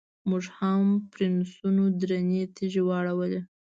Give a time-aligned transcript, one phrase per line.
[0.29, 3.41] موږ هم پرنسونو درنې تیږې واړولې.